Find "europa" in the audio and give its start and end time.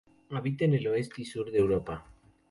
1.59-2.03